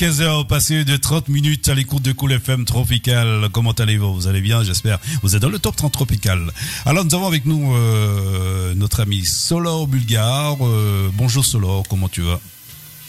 [0.00, 3.50] 15h passé de 30 minutes à l'écoute de Cool FM Tropical.
[3.52, 4.14] Comment allez-vous?
[4.14, 4.98] Vous allez bien, j'espère.
[5.22, 6.50] Vous êtes dans le top 30 tropical.
[6.86, 10.56] Alors nous avons avec nous euh, notre ami Solor Bulgare.
[10.66, 12.40] Euh, bonjour Solor, comment tu vas?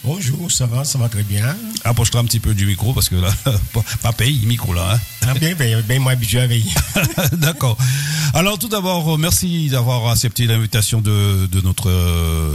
[0.04, 1.56] Bonjour, ça va, ça va très bien.
[1.84, 3.32] Approche-toi un petit peu du micro parce que là,
[4.02, 4.96] pas paye, micro là.
[4.96, 5.00] Hein.
[5.28, 6.72] Ah bien, bien, bien, moi habitué à veiller.
[7.34, 7.78] D'accord.
[8.34, 11.90] Alors tout d'abord, merci d'avoir accepté l'invitation de, de, notre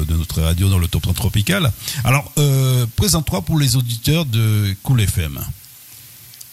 [0.07, 1.71] de notre radio dans le Top 30 Tropical.
[2.03, 5.39] Alors, euh, présente-toi pour les auditeurs de Cool FM.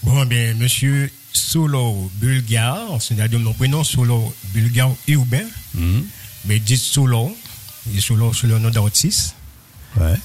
[0.03, 6.05] Bon, bien, monsieur Solo Bulgare, c'est-à-dire mon prénom Solo Bulgare Hubert, mhm.
[6.45, 7.35] mais dit Solo,
[7.95, 9.33] et Solo le nom d'artiste.
[9.97, 10.19] Ouais.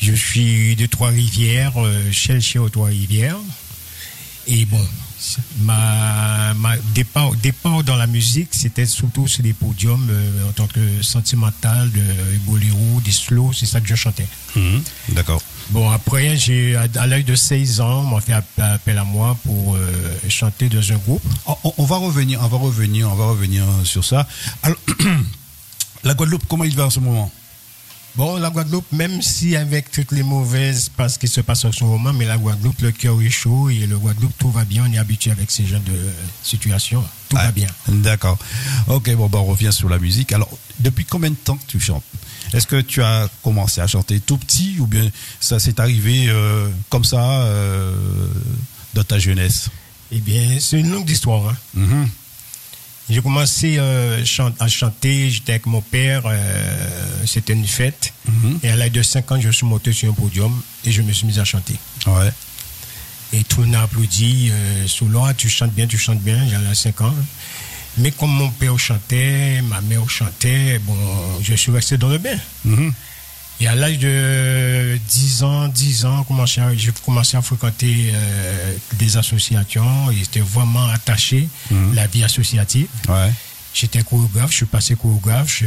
[0.00, 3.36] Je suis de Trois-Rivières, euh, chez aux Trois-Rivières.
[4.46, 4.80] Et bon,
[5.60, 10.66] ma, ma départ, départ dans la musique, c'était surtout sur les podiums euh, en tant
[10.66, 12.00] que sentimental, de
[12.46, 14.26] boléro, des slow, c'est ça que je chantais.
[14.56, 14.82] Mhm.
[15.10, 15.42] D'accord.
[15.70, 19.74] Bon, après, j'ai, à l'âge de 16 ans, on m'a fait appel à moi pour
[19.74, 21.22] euh, chanter dans un groupe.
[21.64, 24.26] On, va revenir, on va revenir, on va revenir sur ça.
[24.62, 24.78] Alors,
[26.04, 27.30] la Guadeloupe, comment il va en ce moment?
[28.16, 31.84] Bon, la Guadeloupe, même si avec toutes les mauvaises parce qu'il se passe en ce
[31.84, 34.84] moment, mais la Guadeloupe, le cœur est chaud et le Guadeloupe, tout va bien.
[34.88, 36.10] On est habitué avec ces genres de
[36.42, 37.04] situations.
[37.28, 37.68] Tout va ah, bien.
[37.86, 38.38] D'accord.
[38.88, 40.32] Ok, bon, bah, on revient sur la musique.
[40.32, 42.02] Alors, depuis combien de temps que tu chantes?
[42.52, 46.68] Est-ce que tu as commencé à chanter tout petit ou bien ça s'est arrivé euh,
[46.88, 47.94] comme ça euh,
[48.94, 49.68] dans ta jeunesse?
[50.10, 51.50] Eh bien, c'est une longue histoire.
[51.50, 51.56] Hein.
[51.76, 52.06] Mm-hmm.
[53.10, 54.22] J'ai commencé euh,
[54.60, 58.12] à chanter, j'étais avec mon père, euh, c'était une fête.
[58.26, 58.60] Mhm.
[58.62, 60.52] Et à l'âge de 5 ans, je suis monté sur un podium
[60.84, 61.76] et je me suis mis à chanter.
[62.06, 62.30] Ouais.
[63.32, 64.50] Et tout le monde a applaudi.
[64.50, 67.14] Euh, Soula, tu chantes bien, tu chantes bien, j'avais 5 ans.
[67.96, 70.96] Mais comme mon père chantait, ma mère chantait, bon,
[71.42, 72.38] je suis resté dans le bain.
[72.64, 72.92] Mhm.
[73.60, 76.24] Et à l'âge de 10 ans, 10 ans,
[76.76, 81.94] j'ai commencé à fréquenter euh, des associations j'étais vraiment attaché à mhm.
[81.94, 82.86] la vie associative.
[83.08, 83.32] Ouais.
[83.74, 85.62] J'étais chorégraphe, je suis passé chorégraphe,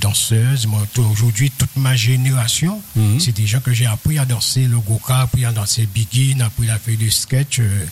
[0.00, 0.68] danseuse.
[0.96, 3.18] aujourd'hui, toute ma génération, mhm.
[3.18, 6.40] c'est des gens que j'ai appris à danser le goka, appris à danser le begin,
[6.40, 7.60] appris à faire du sketch.
[7.60, 7.86] Euh,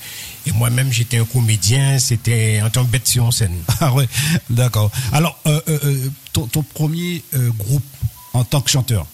[0.44, 3.56] et moi-même, j'étais un comédien, c'était en tant que bête sur scène.
[3.80, 4.08] Ah ouais,
[4.50, 4.90] d'accord.
[5.12, 7.22] Alors, euh, ton, ton, premier
[7.58, 7.84] groupe
[8.32, 9.06] en tant que chanteur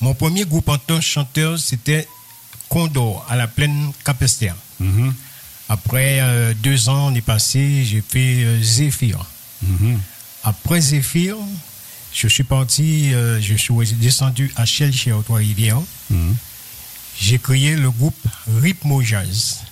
[0.00, 2.06] mon premier groupe en tant que chanteur, c'était
[2.68, 4.56] Condor à la plaine Capestère.
[4.80, 5.14] Mhm.
[5.68, 9.24] Après euh, deux ans, on est passé, j'ai fait euh, Zéphyr.
[9.62, 9.98] Mhm.
[10.44, 11.36] Après Zéphyr,
[12.12, 15.80] je suis parti, euh, je suis descendu à Shell chez Trois-Rivières.
[16.10, 16.36] Mhm.
[17.18, 18.26] J'ai créé le groupe
[18.60, 19.62] Rhythmo Jazz.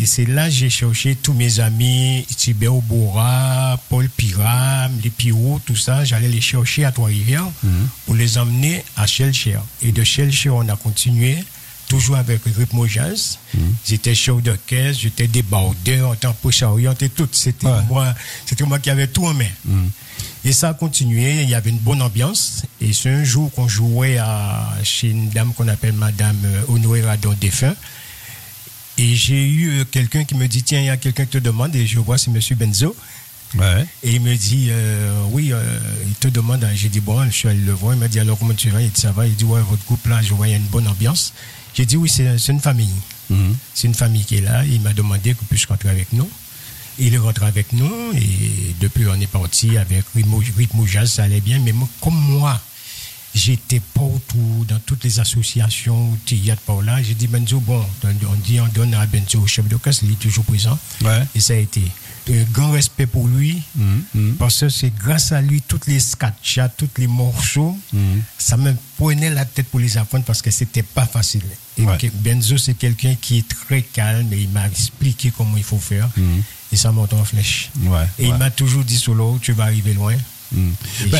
[0.00, 5.60] Et c'est là que j'ai cherché tous mes amis, Tibéo Bora, Paul Piram, les Pirou,
[5.64, 6.04] tout ça.
[6.04, 7.88] J'allais les chercher à Trois-Rivières mhm.
[8.06, 9.62] pour les emmener à Shellshire.
[9.82, 11.36] Et de Shellshire, on a continué,
[11.88, 13.38] toujours avec Rythmo Jazz.
[13.54, 13.74] Mhm.
[13.86, 17.28] J'étais chef d'orchestre, j'étais débardeur, en tant que orienté, tout.
[17.32, 18.14] C'était moi,
[18.46, 19.44] c'était moi qui avais tout en main.
[19.64, 19.90] Mhm.
[20.44, 22.62] Et ça a continué, il y avait une bonne ambiance.
[22.80, 27.34] Et c'est un jour qu'on jouait à, chez une dame qu'on appelle Madame Honoré Radon
[27.38, 27.74] Défunt.
[29.00, 31.38] Et j'ai eu euh, quelqu'un qui me dit, tiens, il y a quelqu'un qui te
[31.38, 32.94] demande, et je vois, c'est Monsieur Benzo.
[34.02, 36.68] Et il me dit, euh, oui, euh, il te demande.
[36.74, 37.94] J'ai dit, bon, je suis allé le voir.
[37.94, 38.82] Il m'a dit, alors comment tu vas?
[38.82, 39.26] Il dit, ça va.
[39.26, 41.32] Il dit, ouais, votre groupe là, je vois, il y a une bonne ambiance.
[41.74, 42.92] J'ai dit, oui, c'est une famille.
[43.30, 43.56] Mhm.
[43.74, 44.64] C'est une famille qui est là.
[44.66, 46.28] Il m'a demandé que puisse rentrer avec nous.
[46.98, 51.40] Il est rentré avec nous et depuis on est parti avec Rythmo Jazz, ça allait
[51.40, 51.58] bien.
[51.60, 51.72] Mais
[52.02, 52.60] comme moi,
[53.34, 57.02] j'étais partout, dans toutes les associations, théâtre par là.
[57.02, 60.18] J'ai dit, Benzo, bon, on dit, on donne à Benzo, chef de casse, il est
[60.18, 60.78] toujours présent.
[61.34, 61.82] Et ça a été
[62.28, 64.34] un grand respect pour lui, mm, mm.
[64.34, 67.98] parce que c'est grâce à lui, toutes les sketchs, tous les morceaux, mm.
[68.38, 71.42] ça me prenait la tête pour les apprendre parce que c'était pas facile.
[71.78, 75.78] Et Benzo, c'est quelqu'un qui est très calme et il m'a expliqué comment il faut
[75.78, 76.08] faire.
[76.72, 77.70] Et ça monte en flèche.
[78.18, 80.14] et il m'a toujours dit, Solo, tu vas arriver loin.
[80.52, 81.18] Bah,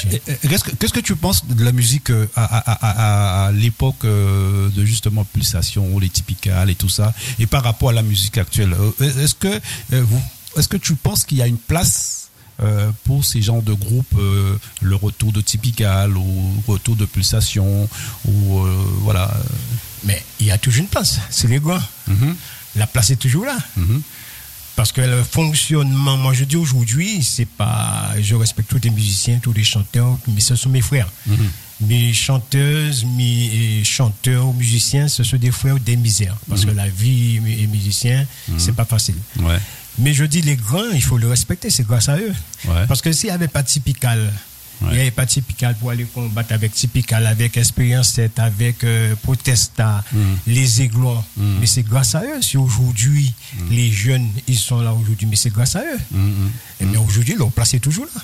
[0.49, 6.09] qu'est-ce, que, tu penses de la musique euh, à, l'époque euh, de justement pulsation, les
[6.09, 9.61] typicales et tout ça, et par rapport à la musique actuelle euh, Est-ce que,
[9.91, 10.23] vous,
[10.57, 12.17] est-ce que tu penses qu'il y a une place
[13.05, 14.21] pour ces genres de groupes,
[14.83, 17.89] le retour de typical ou retour de pulsation
[18.27, 18.67] ou
[19.01, 19.33] voilà.
[20.05, 21.83] Mais il y a toujours une place, c'est les gars.
[22.11, 22.35] Mm-hmm.
[22.77, 23.57] La place est toujours là.
[23.79, 24.01] Mm-hmm.
[24.81, 28.13] Parce que le fonctionnement, moi je dis aujourd'hui, c'est pas.
[28.19, 31.07] Je respecte tous les musiciens, tous les chanteurs, mais ce sont mes frères.
[31.27, 31.37] Mhm.
[31.83, 36.35] Mes chanteuses, mes chanteurs, musiciens, ce sont des frères des misères.
[36.49, 36.77] Parce que mhm.
[36.79, 38.59] la vie et musicien, mhm.
[38.59, 39.17] c'est pas facile.
[39.99, 42.33] Mais je dis les grands, il faut le respecter, c'est grâce à eux.
[42.89, 43.69] Parce que s'il n'y avait pas de
[44.83, 49.15] Il n'y avait pas Typical pour aller combattre avec Typical, avec Expérience 7, avec euh,
[49.23, 50.19] Protesta, mm.
[50.47, 51.23] les Aiglons.
[51.37, 51.43] Mm.
[51.61, 52.41] Mais c'est grâce à eux.
[52.41, 53.59] Si aujourd'hui, mm.
[53.71, 56.17] les jeunes, ils sont là aujourd'hui, mais c'est grâce à eux.
[56.81, 58.23] Et mais aujourd'hui, leur place est toujours là.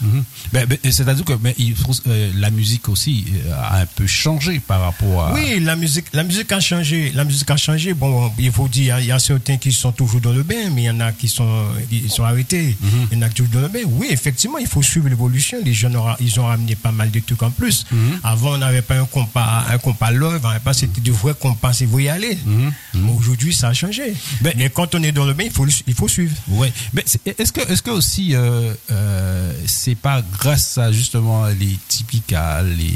[0.52, 4.06] Ben, ben, C'est-à-dire que mais il faut, euh, la musique aussi euh, a un peu
[4.06, 5.34] changé par rapport à.
[5.34, 7.12] Oui, la musique, la musique a changé.
[7.14, 7.92] La musique a changé.
[7.92, 10.82] Bon, il faut dire, il y a certains qui sont toujours dans le bain, mais
[10.82, 12.76] il y en a qui sont, ils sont arrêtés.
[13.12, 13.80] Il y en a toujours dans le bain.
[13.86, 15.58] Oui, effectivement, il faut suivre l'évolution.
[15.62, 17.84] Les jeunes, ils ont ramené pas mal de trucs en plus.
[17.92, 18.20] Mm-hmm.
[18.24, 21.86] Avant, on n'avait pas un compas, un compas love, pas c'était du vrai compas, c'est
[21.86, 22.36] vous y aller.
[22.46, 23.16] Mm-hmm.
[23.16, 24.14] Aujourd'hui, ça a changé.
[24.40, 26.34] Ben, mais quand on est dans le bain, il faut, il faut suivre.
[26.48, 26.72] Ouais.
[26.92, 27.04] Mais
[27.38, 32.94] est-ce que, est-ce que aussi, euh, euh, c'est pas grâce à justement les typicales, les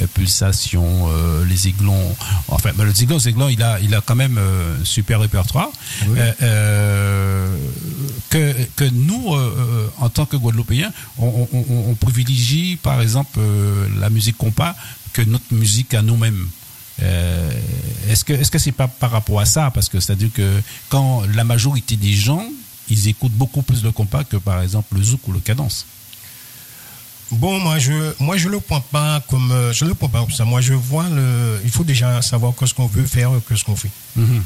[0.00, 1.08] euh, pulsations,
[1.48, 2.16] les aiglons,
[2.48, 5.70] enfin, ben, le aiglon, aiglon, il a, il a quand même un super répertoire.
[8.30, 9.34] que, que nous,
[9.98, 13.40] en tant que Guadeloupéens, on, on, privilégie par exemple
[13.98, 14.74] la musique compas
[15.12, 16.46] que notre musique à nous-mêmes.
[17.00, 19.70] est-ce que est-ce que c'est pas par rapport à ça?
[19.70, 22.44] Parce que c'est à dire que quand la majorité des gens
[22.88, 25.86] ils écoutent beaucoup plus le compas que par exemple le zouk ou le cadence.
[27.32, 30.30] Bon, moi je moi je le prends pas comme euh, je le prends pas comme
[30.30, 30.44] ça.
[30.44, 33.76] Moi je vois le il faut déjà savoir ce qu'on veut faire que ce qu'on
[33.76, 33.90] fait.
[34.14, 34.42] Mhm.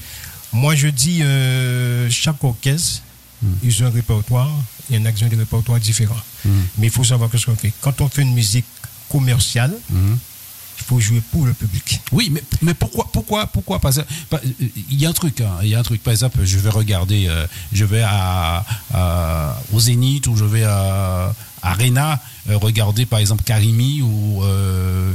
[0.52, 3.02] Moi je dis euh, chaque orchestre
[3.42, 3.58] mhm.
[3.62, 4.50] ils ont un répertoire,
[4.90, 6.14] il y a qui ont des répertoires différents.
[6.44, 6.66] Mhm.
[6.78, 7.72] Mais il faut savoir ce qu'on fait.
[7.80, 8.66] Quand on fait une musique
[9.08, 9.74] commerciale,
[10.80, 12.00] il faut jouer pour le public.
[12.12, 13.90] Oui, mais, mais pourquoi, pourquoi, pourquoi pas
[14.90, 16.02] Il y a un truc, hein, il y a un truc.
[16.02, 18.64] Par exemple, je vais regarder, euh, je vais à,
[19.72, 25.14] au Zénith ou je vais à Arena euh, regarder par exemple Karimi ou euh,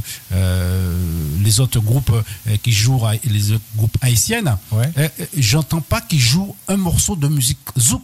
[1.41, 2.13] les autres groupes
[2.61, 4.57] qui jouent les autres groupes haïtiennes.
[4.71, 4.91] Ouais.
[5.35, 8.03] J'entends pas qu'ils jouent un morceau de musique zouk.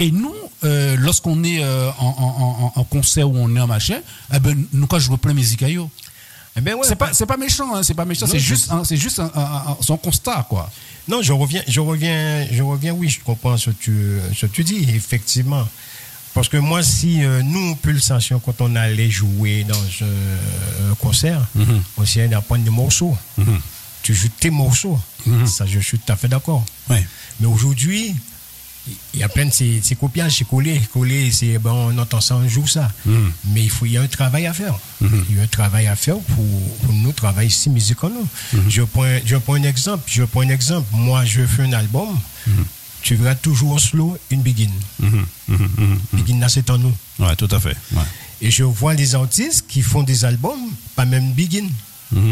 [0.00, 0.34] Et nous,
[0.98, 1.62] lorsqu'on est
[1.98, 4.00] en, concert ou on est en machin,
[4.34, 5.62] eh ben, nous, quand je plein de musique
[6.56, 9.22] eh ben c'est pas c'est pas méchant, hein, c'est pas méchant, c'est juste c'est juste
[9.80, 10.68] son constat quoi.
[11.06, 14.52] Non, je reviens je reviens je reviens oui, je comprends ce que tu ce que
[14.52, 15.64] tu dis effectivement.
[16.32, 21.62] Parce que moi, si euh, nous, Pulsation, quand on allait jouer dans un, concert, mm
[21.62, 21.80] -hmm.
[21.96, 23.16] on essayait d'apprendre des morceaux.
[23.36, 23.60] Mhm.
[24.02, 24.98] Tu joues tes morceaux.
[25.26, 25.46] Mhm.
[25.46, 26.64] Ça, je suis tout à fait d'accord.
[26.88, 27.04] Ouais.
[27.40, 28.14] Mais aujourd'hui,
[29.14, 32.20] il y a plein de ces, ces copiages, c'est collé, collé, c'est bon, on entend
[32.20, 32.90] ça, on joue ça.
[33.04, 33.30] Hmm.
[33.46, 34.74] Mais il faut, il y a un travail à faire.
[35.00, 35.08] Hmm.
[35.28, 36.44] Il y a un travail à faire pour,
[36.82, 38.26] pour nous travailler ici musicalement.
[38.52, 38.68] Hmm.
[38.68, 40.86] Je prends, je prends un exemple, je prends un exemple.
[40.92, 42.18] Moi, je fais un album,
[43.02, 44.70] tu verras toujours en slow une begin.
[46.12, 46.94] Begin là, c'est en nous.
[47.18, 47.76] Ouais, tout à fait.
[48.42, 50.60] Et je vois les artistes qui font des albums,
[50.96, 51.66] pas même begin.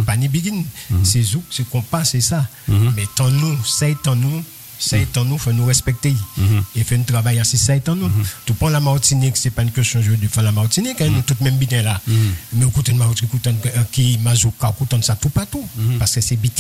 [0.06, 0.62] Pas ni begin.
[1.04, 2.46] C'est zouk, c'est compas, c'est ça.
[2.68, 4.42] Mais tant nous, c'est en nous
[4.78, 6.14] ça est en nous, il faut nous respecter.
[6.36, 6.62] Mhm.
[6.76, 8.08] Et faire un travail assez ça est en nous.
[8.08, 8.24] Mhm.
[8.46, 11.42] Tu prends la Martinique, c'est pas une question de faire la Martinique, hein, nous tous
[11.42, 12.00] même bien là.
[12.06, 12.16] Mhm.
[12.54, 13.50] Mais écoutez, Martinique, écoutez,
[13.92, 15.66] qui Mazouka, écoutez ça tout partout.
[15.98, 16.50] Parce que c'est bien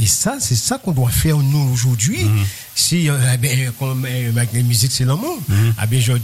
[0.00, 2.18] Et ça, c'est ça qu'on doit faire nous aujourd'hui.
[2.74, 5.38] Si, euh, eh ben, comme euh, avec les musiques, c'est l'amour,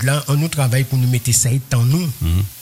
[0.02, 2.08] là, on nous travaille pour nous mettre ça en nous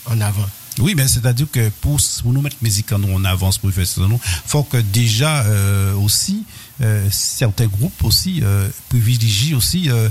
[0.04, 0.46] en avant.
[0.81, 4.00] Oui, mais c'est-à-dire que pour, nous mettre musique en nous, on avance pour faire ça,
[4.02, 6.44] il faut que déjà euh, aussi
[6.80, 10.08] euh, certains groupes aussi euh, privilégient aussi euh,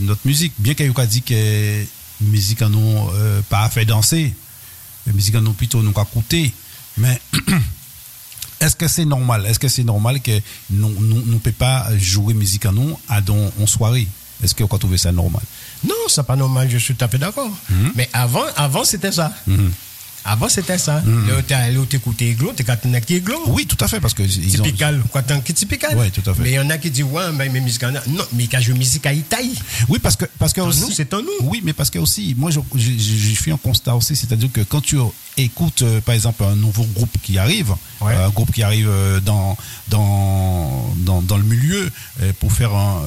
[0.00, 0.52] notre musique.
[0.58, 1.84] Bien qu'il y ait dit que
[2.20, 3.10] musique en nous
[3.48, 4.34] pas fait danser,
[5.06, 6.52] la musique en nous plutôt nous coûté,
[6.98, 7.20] mais
[8.60, 9.46] est-ce que c'est normal?
[9.46, 10.38] Est-ce que c'est normal que
[10.70, 14.06] nous ne peut pas jouer musique en nous à don en soirée?
[14.42, 15.42] Est-ce que vous trouvez ça normal?
[15.84, 17.50] Non, c'est pas normal, je suis tout à fait d'accord.
[17.70, 17.92] Mhm.
[17.94, 19.32] Mais avant, avant c'était ça.
[19.46, 19.72] Mhm.
[20.24, 21.00] Avant, c'était ça.
[21.00, 21.28] Mm.
[21.28, 23.42] Là, tu écouté Iglo, tu as Iglo.
[23.48, 24.22] Oui, tout à fait, parce que.
[24.22, 25.08] Typical, ont...
[25.08, 25.96] quoi, tant que typical.
[25.96, 26.42] Oui, tout à fait.
[26.42, 29.06] Mais il y en a qui disent, ouais, mais, musique, non, mais quand je musique
[29.06, 29.52] à Itaï.
[29.88, 30.80] Oui, parce que, parce que aussi.
[30.80, 31.28] nous, c'est en nous.
[31.42, 34.96] Oui, mais parce que aussi, moi, j'ai fait un constat aussi, c'est-à-dire que quand tu
[35.36, 39.56] écoutes, euh, par exemple, un nouveau groupe qui arrive, un groupe qui arrive euh, dans,
[39.88, 43.02] dans, dans, dans le milieu euh, pour faire un,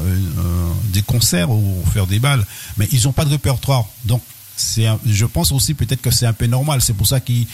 [0.86, 2.45] des concerts ou faire des balles,
[2.77, 3.86] mais ils n'ont pas de répertoire.
[4.05, 4.22] Donc,
[4.55, 6.81] c'est je pense aussi peut-être que c'est un peu normal.
[6.81, 7.47] C'est pour ça qu'ils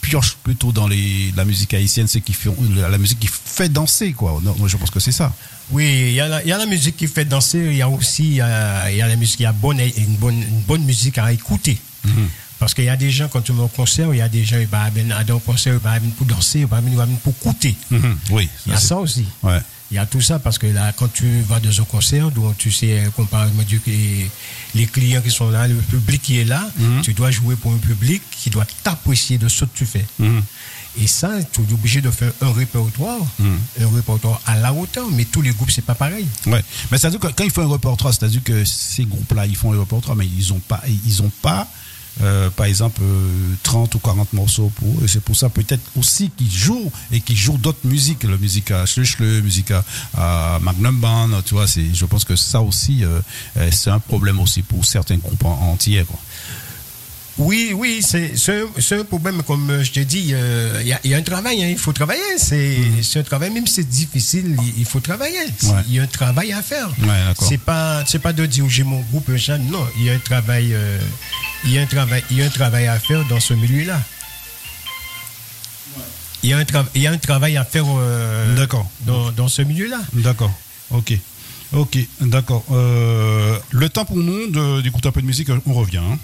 [0.00, 4.12] piochent plutôt dans les, la musique haïtienne, c'est qui font la musique qui fait danser,
[4.12, 4.40] quoi.
[4.66, 5.32] je pense que c'est ça.
[5.70, 7.58] Oui, il y, a la, y, a la, musique qui fait danser.
[7.58, 9.80] Il y a aussi il y a, y a la musique, il y a bonne,
[9.80, 11.76] une, bonne, une bonne musique à écouter.
[12.06, 12.10] Mm-hmm.
[12.58, 14.44] Parce qu'il y a des gens, quand tu vas au concert, il y a des
[14.44, 17.76] gens, qui vont à un concert, ils vont pour danser, ils vont pour écouter.
[17.92, 18.14] Mm-hmm.
[18.30, 18.48] Oui.
[18.66, 19.24] Il y a ça aussi.
[19.42, 19.60] Ouais.
[19.90, 22.58] Il y a tout ça parce que là, quand tu vas dans un concert, donc
[22.58, 24.30] tu sais, comparément les,
[24.74, 27.00] les clients qui sont là, le public qui est là, mhm.
[27.00, 30.04] tu dois jouer pour un public qui doit t'apprécier de ce que tu fais.
[30.18, 30.42] Mhm.
[31.00, 33.58] Et ça, tu es obligé de faire un répertoire, mhm.
[33.80, 36.26] un répertoire à la hauteur, mais tous les groupes, c'est pas pareil.
[36.46, 36.62] Ouais.
[36.90, 39.78] Mais c'est-à-dire que quand ils font un répertoire, c'est-à-dire que ces groupes-là, ils font un
[39.80, 41.66] répertoire, mais ils n'ont pas, ils ont pas
[42.56, 43.00] par exemple,
[43.62, 45.06] 30 ou 40 morceaux pour eux.
[45.06, 48.86] C'est pour ça peut-être aussi qu'ils jouent et qu'ils jouent d'autres musiques, la musique à
[48.86, 49.72] Schlüssle, musique
[50.16, 51.66] à, Magnum Band, tu vois.
[51.66, 53.04] Je pense que ça aussi,
[53.70, 56.04] c'est un problème aussi pour certains groupes entiers.
[56.04, 56.18] Quoi.
[57.38, 58.34] Oui, oui, c'est
[58.92, 61.92] un problème, comme je te dis, euh, il y, a un travail, hein, il faut
[61.92, 62.20] travailler.
[62.34, 63.02] Mm.
[63.02, 65.38] C'est un travail, même si c'est difficile, il, faut travailler.
[65.86, 66.90] Il y a un travail à faire.
[67.40, 70.98] c'est pas pas de dire j'ai mon groupe, non, il y a un travail, euh,
[71.64, 74.00] il y a un travail, il y a un travail à faire dans ce milieu-là.
[76.42, 78.66] Il y, a un il y a un travail à faire euh,
[79.00, 79.98] dans, dans, ce milieu-là.
[80.12, 80.52] D'accord,
[80.90, 81.18] ok.
[81.72, 82.64] Ok, d'accord.
[82.70, 85.98] le temps pour nous d'écouter un peu de musique, on revient.
[85.98, 86.18] Hein.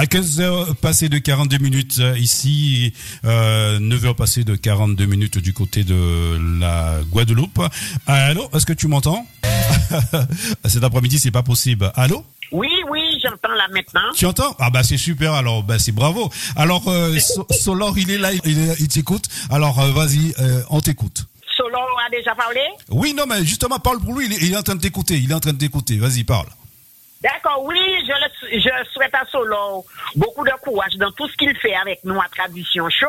[0.00, 2.94] À 15h passé de 42 minutes euh, ici,
[3.26, 7.60] euh, 9h passé de 42 minutes du côté de la Guadeloupe.
[8.06, 9.26] Allô, est-ce que tu m'entends?
[10.64, 11.92] Cet après-midi, c'est pas possible.
[11.96, 12.24] Allô?
[12.50, 14.10] Oui, oui, j'entends là maintenant.
[14.14, 14.56] Tu entends?
[14.58, 15.34] Ah bah c'est super.
[15.34, 16.30] Alors bah c'est bravo.
[16.56, 17.18] Alors euh,
[17.50, 19.26] Solor, il est là, il, t'écoute.
[19.50, 21.26] Alors euh, vas-y, euh, on t'écoute.
[21.58, 22.62] Solor a déjà parlé?
[22.88, 24.34] Oui, non, mais justement, parle pour lui.
[24.40, 25.18] il est en train de t'écouter.
[25.18, 25.98] Il est en train de t'écouter.
[25.98, 26.46] Vas-y, parle.
[27.22, 29.84] D'accord, oui, je, souhaite à Solo
[30.16, 33.06] beaucoup de courage dans tout ce qu'il fait avec nous à Tradition Show.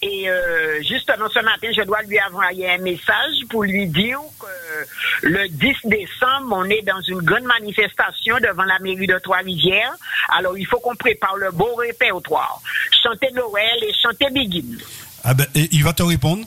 [0.00, 5.26] Et euh, justement, ce matin, je dois lui envoyer un message pour lui dire que
[5.26, 9.94] le 10 décembre, on est dans une grande manifestation devant la mairie de Trois-Rivières.
[10.30, 12.62] Alors, il faut qu'on prépare le beau répertoire.
[13.02, 14.78] Chanter Noël et chanter Begin.
[15.24, 16.46] Ah ben, il va te répondre?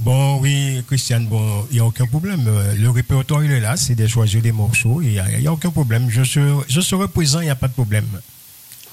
[0.00, 2.44] Bon, oui, Christiane, bon, il n'y a aucun problème.
[2.46, 5.70] Euh, le répertoire, il est là, c'est de choisir des morceaux, il n'y a, aucun
[5.70, 6.08] problème.
[6.08, 8.06] Je, je serai présent, il n'y a pas de problème.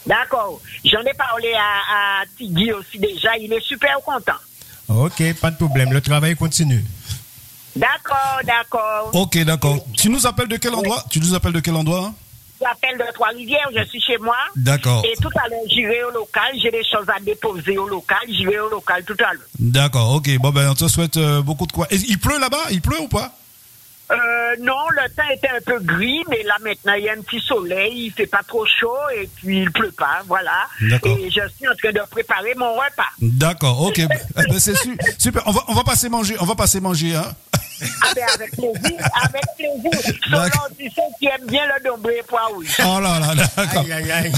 [0.06, 0.60] D'accord.
[0.84, 4.40] J'en ai parlé à, à Tigui aussi déjà, il est super content.
[4.90, 6.84] Ok, pas de problème, le travail continue.
[7.76, 9.12] D'accord, d'accord.
[9.14, 9.86] Ok, d'accord.
[9.94, 11.04] Tu nous appelles de quel endroit?
[11.10, 12.14] Tu nous appelles de quel endroit?
[12.60, 14.36] J'appelle de Trois-Rivières, je suis chez moi.
[14.56, 15.04] D'accord.
[15.06, 18.60] Et tout à l'heure, j'irai au local, j'ai des choses à déposer au local, j'irai
[18.60, 19.48] au local tout à l'heure.
[19.60, 20.38] D'accord, ok.
[20.40, 21.88] Bon, ben, on te souhaite euh, beaucoup de quoi.
[21.92, 22.66] il pleut là-bas?
[22.72, 23.32] Il pleut ou pas?
[24.10, 27.22] Euh, non, le temps était un peu gris, mais là maintenant il y a un
[27.22, 30.68] petit soleil, il fait pas trop chaud et puis il pleut pas, voilà.
[30.82, 33.10] Et je suis en train de préparer mon repas.
[33.22, 34.76] D'accord, ok, eh ben, c'est
[35.18, 35.44] super.
[35.46, 37.34] On va, on va passer manger, on va passer manger, hein.
[38.02, 40.16] Ah ben avec plaisir, avec plaisir.
[40.30, 42.50] Selon tu sais qui aime bien le dombré poids.
[42.52, 43.84] Oh là là, d'accord.
[43.84, 44.32] Aïe, aïe, aïe.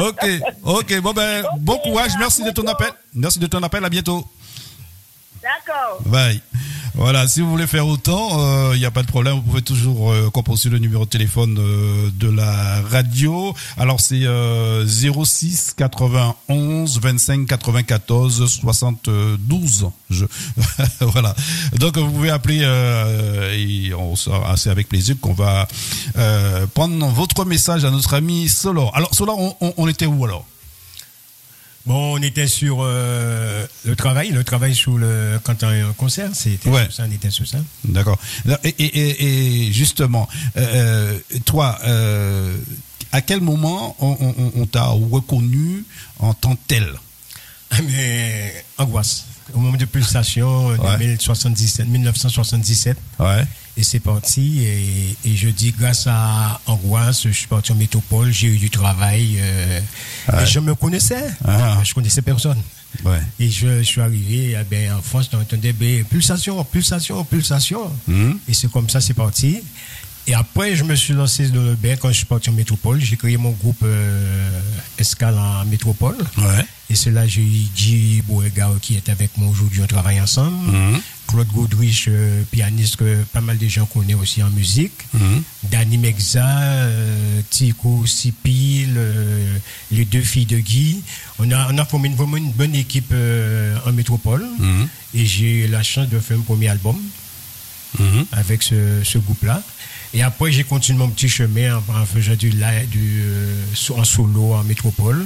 [0.00, 0.26] ok,
[0.64, 2.90] ok, bon ben, bon courage, merci de ton appel.
[3.14, 4.24] Merci de ton appel, à bientôt.
[5.42, 6.00] D'accord.
[6.06, 6.40] Bye.
[6.94, 9.36] Voilà, si vous voulez faire autant, il euh, n'y a pas de problème.
[9.36, 13.54] Vous pouvez toujours euh, composer le numéro de téléphone euh, de la radio.
[13.78, 14.26] Alors c'est
[14.86, 19.86] 06 91 25 94 72.
[20.10, 20.26] Je...
[21.00, 21.34] voilà.
[21.76, 22.60] Donc vous pouvez appeler
[23.56, 24.14] et on
[24.56, 25.66] c'est avec plaisir qu'on va
[26.74, 28.94] prendre votre message à notre ami Solor.
[28.94, 30.46] Alors Solor, on, on était où alors?
[31.84, 36.68] Bon, on était sur euh, le travail, le travail sous le quand un concert, c'était
[36.68, 36.86] ouais.
[36.90, 37.58] ça, on était sur ça.
[37.84, 38.18] D'accord.
[38.62, 42.56] Et, et, et, justement, euh, euh toi, euh,
[43.10, 45.84] à quel moment on, on, on t'a reconnu
[46.20, 46.86] en tant que tel?
[47.70, 49.24] Ah, Mais angoisse.
[49.54, 50.98] Au moment de pulsation, ouais.
[50.98, 52.96] 1977, 1977.
[53.18, 53.44] Ouais.
[53.76, 54.62] Et c'est parti.
[54.64, 58.70] Et, et, je dis, grâce à Angoisse, je suis parti en métropole, j'ai eu du
[58.70, 59.38] travail.
[59.40, 59.80] Euh,
[60.42, 61.24] Et je me connaissais.
[61.44, 61.80] Ah.
[61.82, 62.58] Je connaissais personne.
[63.04, 63.20] Ouais.
[63.40, 67.90] Et je, suis arrivé eh ben, en France, j'entendais ben, pulsation, pulsation, pulsation.
[68.06, 68.32] Hmm.
[68.48, 69.62] Et c'est comme ça, c'est parti.
[70.26, 73.00] Et après, je me suis lancé dans le bain quand je suis parti en métropole.
[73.00, 74.60] J'ai créé mon groupe euh,
[74.98, 76.16] Escale en métropole.
[76.38, 76.64] Ouais.
[76.90, 79.80] Et c'est là j'ai eu Guy Beauregard qui est avec moi aujourd'hui.
[79.82, 80.70] On travaille ensemble.
[80.70, 80.98] Hmm.
[81.26, 84.92] Claude Goudrich, euh, pianiste que pas mal de gens connaissent aussi en musique.
[85.14, 85.42] Mhm.
[85.70, 89.56] Danny Mexa, euh, Tico Sipil, euh,
[89.90, 91.00] les deux filles de Guy.
[91.38, 93.14] On a, on a formé une, vraiment une bonne équipe
[93.86, 94.44] en métropole.
[94.58, 94.88] Mhm.
[95.14, 96.96] Et j'ai eu la chance de faire un premier album
[97.98, 98.26] mhm.
[98.32, 99.62] avec ce, ce groupe-là.
[100.14, 103.24] Et après, j'ai continué mon petit chemin en, faisant du, du
[103.96, 105.24] en solo en métropole.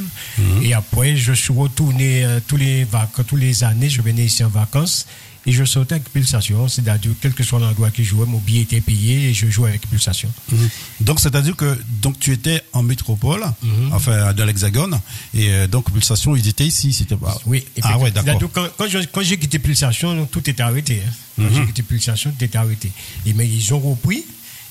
[0.62, 4.49] Et après, je suis retourné tous les vacances, tous les années, je venais ici en
[4.49, 5.07] vacances.
[5.47, 8.62] Et je sortais avec Pulsation, c'est-à-dire quel que soit l'endroit que je jouais, mon billet
[8.62, 10.31] était payé et je jouais avec Pulsation.
[10.50, 10.69] Mhm.
[11.03, 13.93] Donc c'est-à-dire que donc tu étais en métropole, mhm.
[13.93, 14.99] enfin dans l'Hexagone,
[15.35, 17.38] et euh, donc Pulsation, ils étaient ici, c'était pas.
[17.47, 17.65] Oui.
[17.83, 18.41] Ah ouais, d'accord.
[18.53, 21.03] Quand, quand j'ai quitté Pulsation, tout était arrêté.
[21.07, 21.12] Hein.
[21.37, 22.91] Quand j'ai quitté Pulsation, tout était arrêté.
[23.25, 24.25] Et mais ils ont repris.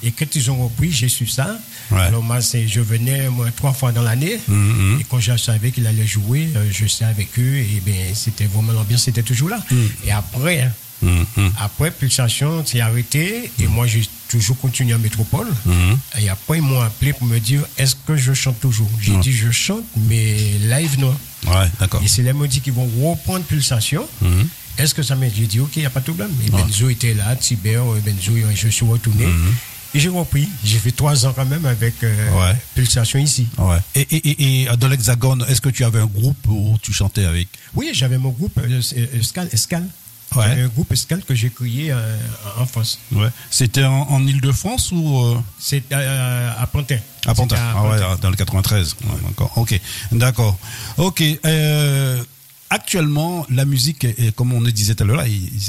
[0.05, 1.57] Et quand ils ont repris, j'ai su ça.
[1.91, 4.39] Alors moi, je venais moi, trois fois dans l'année.
[4.49, 5.01] Mm-hmm.
[5.01, 7.55] Et quand je savais qu'il allait jouer, euh, je sais avec eux.
[7.57, 9.59] Et bien, c'était vraiment l'ambiance, c'était toujours là.
[9.71, 9.75] Mm.
[10.05, 10.71] Et après, hein,
[11.03, 11.49] mm-hmm.
[11.59, 13.49] après Pulsation, c'est arrêté.
[13.59, 15.47] Et moi, j'ai toujours continué en métropole.
[15.67, 16.21] Mm-hmm.
[16.21, 18.89] Et après, ils m'ont appelé pour me dire est-ce que je chante toujours?
[19.01, 21.15] J'ai dit je chante, mais live, non.
[21.47, 22.01] Ouais, d'accord.
[22.03, 24.07] Et c'est là m'ont dit qu'ils vont reprendre Pulsation.
[24.77, 26.31] Est-ce que ça m'a J'ai dit, OK, il n'y a pas de problème.
[26.45, 29.25] Et Benzo était là, Tiber, Benzo, je suis retourné.
[29.95, 30.49] Et j'ai repris.
[30.65, 33.47] J'ai fait trois ans quand même avec euh, Pulsation ici.
[33.57, 33.77] Ouais.
[33.95, 37.47] Et, et, et, dans l'Hexagone, est-ce que tu avais un groupe où tu chantais avec?
[37.75, 38.81] Oui, j'avais mon groupe euh,
[39.17, 39.47] Escal.
[39.53, 39.85] Escal.
[40.35, 40.63] Ouais.
[40.63, 42.17] un groupe Escal que j'ai créé euh,
[42.59, 42.99] en France.
[43.13, 43.29] Ouais.
[43.49, 46.97] C'était en, Ile-de-France ou C'était à Pantin.
[47.25, 47.55] À Pantin.
[47.57, 48.97] Ah ouais, dans le 93.
[49.29, 49.53] d'accord.
[49.55, 49.79] Ok.
[50.11, 50.57] D'accord.
[50.97, 51.23] Ok.
[52.69, 55.23] actuellement, la musique, comme on le disait tout à l'heure,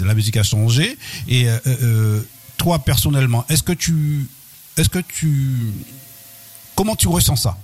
[0.05, 1.47] la musique a changé et
[2.57, 4.27] toi personnellement, est-ce que tu,
[4.77, 5.73] est-ce que tu,
[6.75, 7.57] comment tu ressens ça?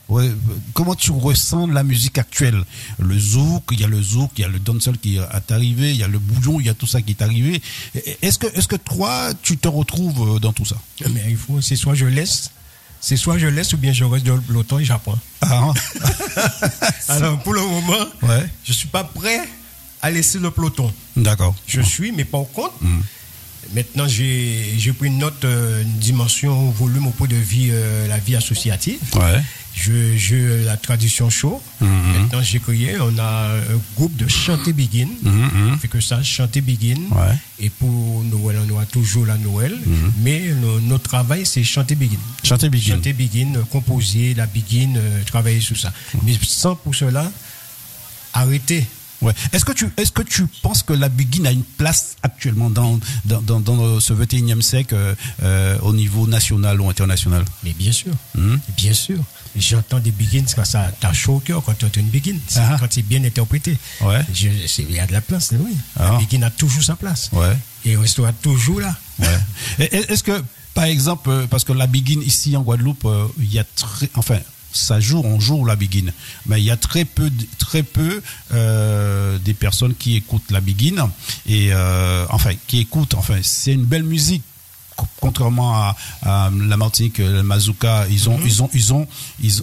[0.73, 2.65] Comment tu ressens la musique actuelle?
[2.99, 5.91] Le zouk, il y a le zouk, il y a le dancehall qui est arrivé,
[5.91, 7.61] il y a le bouillon, il y a tout ça qui est arrivé.
[8.23, 10.77] Est-ce que, est-ce que toi, tu te retrouves euh, dans tout ça?
[11.11, 12.51] Mais il faut, c'est soit je laisse,
[13.01, 15.19] c'est soit je laisse ou bien je reste dans le peloton et j'apprends.
[15.43, 15.73] Ah.
[17.09, 18.49] Alors pour le moment, ouais.
[18.65, 19.41] je suis pas prêt
[20.01, 20.93] à laisser le peloton.
[21.17, 21.55] D'accord.
[21.67, 22.73] Je suis, mais pas au compte.
[23.75, 28.37] Maintenant, j'ai pris une autre euh, dimension, volume au point de vie, euh, la vie
[28.37, 28.99] associative.
[29.15, 29.41] Ouais.
[29.75, 31.63] Je, je, la tradition show.
[31.81, 31.87] Mm-hmm.
[31.87, 35.09] Maintenant, j'ai créé, on a un groupe de Chanter Begin.
[35.23, 36.99] Mm Fait que ça, Chanter Begin.
[37.11, 37.35] Ouais.
[37.59, 39.73] Et pour Noël, on aura toujours la Noël.
[39.73, 40.11] Mm-hmm.
[40.19, 40.43] Mais
[40.83, 42.19] notre travail, c'est Chanter Begin.
[42.45, 42.97] Chanter Begin.
[42.97, 45.91] Chanter Begin, composer, la Begin, euh, travailler sur ça.
[46.23, 47.31] Mais sans pour cela,
[48.35, 48.87] arrêter
[49.23, 49.33] Ouais.
[49.53, 52.99] Est-ce que tu est-ce que tu penses que la begin a une place actuellement dans
[53.25, 57.45] dans, dans, ce 21e siècle euh, euh, au niveau national ou international?
[57.63, 58.57] Mais bien sûr, hmm?
[58.77, 59.19] bien sûr.
[59.55, 62.77] J'entends des begins quand ça t'a chaud au cœur quand tu entends une begin, ah.
[62.81, 63.79] quand c'est bien interprété.
[64.01, 64.21] Ouais.
[64.33, 65.77] il y a de la place, oui.
[65.99, 66.19] La ah.
[66.19, 67.29] begin a toujours sa place.
[67.33, 67.57] Ouais.
[67.85, 68.97] Et restera toujours là.
[69.19, 69.89] Ouais.
[69.93, 70.43] Est-ce que
[70.75, 73.07] par exemple, euh, parce que la begin ici en Guadeloupe,
[73.39, 74.39] il y a très, enfin,
[74.73, 76.11] ça joue, on joue la begin.
[76.47, 81.11] Mais il y a très peu, très peu euh, des personnes qui écoutent la begin
[81.47, 83.15] et euh, enfin qui écoutent.
[83.15, 84.43] Enfin, c'est une belle musique
[85.21, 88.47] contrairement à, la Martinique, le mazouka, ils ont, mhm.
[88.47, 89.07] ils ont, ils ont,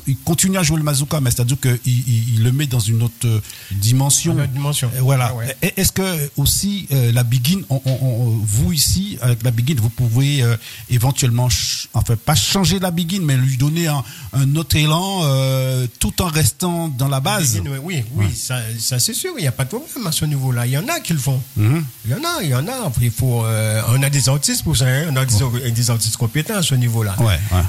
[0.08, 3.42] ils continuent à jouer le mazouka, mais c'est-à-dire qu'ils il, le met dans une autre
[3.72, 4.36] dimension.
[4.54, 4.89] dimension.
[5.02, 5.34] Voilà.
[5.36, 10.56] Ah est-ce que aussi euh, la begin, vous ici avec la begin, vous pouvez euh,
[10.89, 11.50] éventuellement,
[11.94, 16.88] enfin pas changer la begin, mais lui donner un, autre élan, euh, tout en restant
[16.88, 17.62] dans la base?
[17.84, 18.60] oui, oui, ça,
[19.00, 19.34] c'est sûr.
[19.38, 20.65] Il n'y a pas de problème à ce niveau-là.
[20.65, 21.42] Il y en a qui le font.
[21.58, 21.86] Mhm.
[22.06, 22.92] Il y en a, il y en a.
[23.02, 23.44] Il faut,
[23.89, 24.86] on a des artistes pour ça.
[24.88, 27.15] Hein des, artistes compétents à ce niveau-là.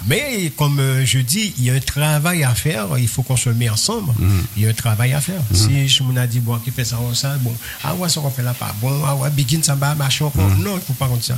[0.06, 3.36] Mais comme euh, je dis, il y a un travail à faire, il faut qu'on
[3.36, 4.12] se met ensemble.
[4.18, 4.40] Mm.
[4.56, 5.40] Il y a un travail à faire.
[5.50, 5.54] Mm.
[5.54, 8.42] Si je me dit, bon, qui fait ça, ça, bon, ah ouais, ça qu'on fait
[8.42, 10.62] là pas, bon, ah ouais, begin, ça va, machin, mm.
[10.62, 11.36] non, il ne faut pas comme ça.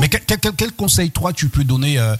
[0.00, 2.16] Mais quel, conseil, toi, tu peux donner euh,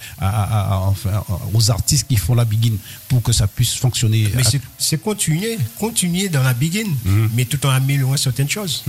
[1.53, 2.73] aux artistes qui font la begin
[3.07, 4.31] pour que ça puisse fonctionner?
[4.35, 4.43] Mais
[4.77, 6.87] c'est continuer, continuer dans la begin,
[7.33, 8.83] mais tout en améliorant certaines choses.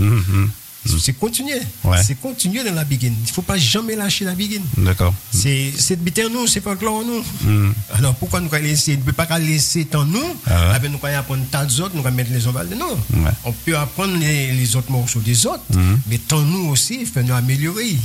[0.86, 1.60] C'est continuer.
[2.02, 3.08] C'est continuer dans la begin.
[3.08, 4.60] Il ne faut pas jamais lâcher la begin.
[4.78, 5.14] D'accord.
[5.32, 7.24] C'est de en nous, c'est pas clair en nous.
[7.42, 7.72] Mm.
[7.94, 10.88] Alors pourquoi nous laisser, ne peut pas laisser en nous, ah ouais.
[10.88, 13.24] nous allons apprendre tas d'autres, nous allons mettre les ovales de nous.
[13.44, 15.96] On peut apprendre les, autres morceaux des autres, mm.
[16.08, 17.96] mais tant nous aussi, il faut nous améliorer.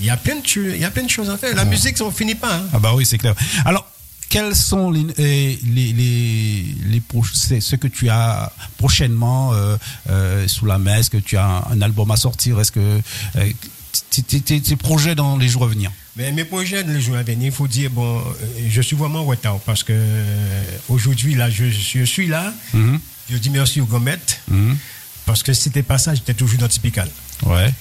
[0.00, 1.54] Il y, a plein de, il y a plein de choses à faire.
[1.54, 2.56] La musique, ça ne finit pas.
[2.56, 2.62] Hein.
[2.72, 3.34] Ah bah oui, c'est clair.
[3.64, 3.86] Alors,
[4.34, 7.02] quels sont les, les, les, les
[7.60, 9.76] ce que tu as prochainement euh,
[10.10, 10.96] euh, sous la main?
[10.96, 12.58] Est-ce que tu as un, album à sortir?
[12.58, 13.00] Est-ce que
[13.36, 13.50] euh,
[14.10, 15.92] tes, projets dans les jours à venir?
[16.16, 18.20] Mais mes projets dans les jours à venir, il faut dire, bon,
[18.68, 19.96] je suis vraiment en retard parce que
[20.88, 21.66] aujourd'hui, là, je,
[22.04, 22.52] suis là.
[22.74, 22.98] Mm-hmm.
[23.30, 24.18] Je dis merci au Gomet
[24.50, 24.74] mm-hmm.
[25.26, 27.08] parce que si c'était pas ça, j'étais toujours dans Typical.
[27.46, 27.72] Ouais.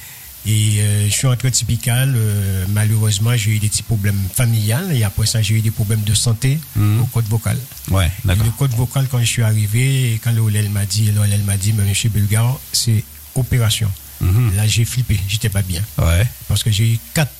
[0.45, 2.13] Et euh, je suis entré typical.
[2.15, 4.93] Euh, malheureusement, j'ai eu des petits problèmes familiales.
[4.93, 7.01] Et après ça, j'ai eu des problèmes de santé mhm.
[7.01, 7.57] au code vocal.
[7.89, 11.57] Ouais, Le code vocal, quand je suis arrivé, et quand l'OLL m'a dit, l'OLL m'a
[11.57, 13.03] dit, monsieur Bulgar, c'est
[13.35, 13.89] opération.
[14.21, 14.55] Mhm.
[14.55, 15.19] Là, j'ai flippé.
[15.27, 15.81] J'étais pas bien.
[15.97, 16.27] Ouais.
[16.47, 17.31] Parce que j'ai eu quatre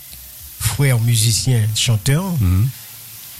[0.59, 2.69] frères musiciens, chanteurs, Mhm.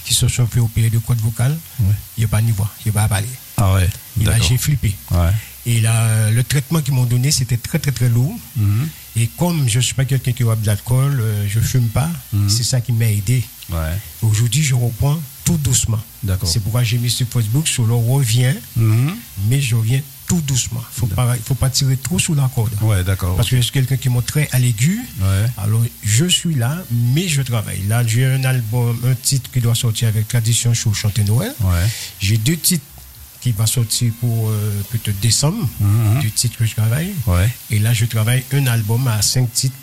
[0.04, 1.56] qui se sont fait opérer de cordes vocales.
[1.80, 1.94] Ouais.
[2.18, 3.28] Il n'y a pas de voix, il n'y a pas à parler.
[3.56, 3.88] Ah ouais.
[4.20, 4.94] Et là, j'ai flippé.
[5.10, 5.30] Ouais.
[5.66, 8.36] Et là, le traitement qu'ils m'ont donné, c'était très, très, très lourd.
[8.56, 8.88] Mhm.
[9.16, 11.88] Et comme je ne suis pas quelqu'un qui boit de l'alcool, euh, je ne fume
[11.88, 12.48] pas, Mhm.
[12.48, 13.42] c'est ça qui m'a aidé.
[13.70, 13.78] Ouais.
[14.22, 16.00] Aujourd'hui, je reprends tout doucement.
[16.44, 19.14] C'est pourquoi j'ai mis sur Facebook, Solo revient, Mhm.
[19.48, 20.82] mais je reviens tout doucement.
[21.02, 22.72] Il ne faut pas tirer trop sous la corde.
[22.82, 23.36] Ouais, d'accord.
[23.36, 25.00] Parce que je suis quelqu'un qui monte très à l'aigu.
[25.20, 25.46] Ouais.
[25.58, 26.82] Alors, je suis là,
[27.14, 27.82] mais je travaille.
[27.88, 31.54] Là, j'ai un album, un titre qui doit sortir avec Tradition Show Chanter Noël.
[32.20, 32.84] J'ai deux titres
[33.44, 36.22] qui vont sortir pour euh, peut-être décembre, Mhm.
[36.22, 37.12] deux titres que je travaille.
[37.26, 37.50] Ouais.
[37.70, 39.76] Et là, je travaille un album à cinq titres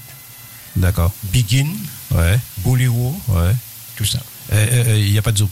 [0.75, 1.13] D'accord.
[1.31, 1.67] Begin,
[2.09, 2.39] Ouais.
[2.65, 3.53] Boléro, Ouais.
[3.97, 4.19] tout ça.
[4.51, 5.51] Il n'y a pas de zouk.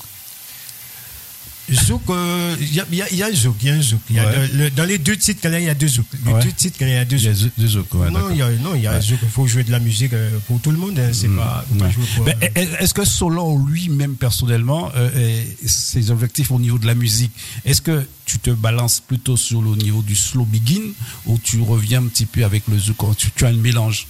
[1.74, 3.72] Zouk, euh, il y, a, il y a- il y a un zouk, il y
[3.72, 4.00] a un zouk.
[4.10, 4.48] Il y a Ouais.
[4.54, 6.06] le- le- dans les deux titres, qu'il y a, il y a deux zouk.
[6.26, 6.44] Les Ouais.
[6.44, 7.52] deux titres, qu'il y a, il y a deux Il y a zouk.
[7.58, 7.94] deux zouk.
[7.94, 9.20] Ouais, non, il y a, non, il y a un zouk.
[9.24, 10.98] Il faut jouer de la musique euh, pour tout le monde.
[11.00, 11.10] hein.
[11.14, 11.92] C'est pas, faut pas Ouais.
[11.92, 12.26] jouer pour.
[12.26, 17.32] Ben, est- Est-ce que Solon lui-même personnellement, euh, ses objectifs au niveau de la musique,
[17.66, 20.92] est-ce que tu te balances plutôt sur le niveau du slow begin
[21.26, 24.08] ou tu reviens un petit peu avec le zouk tu, tu as un mélange?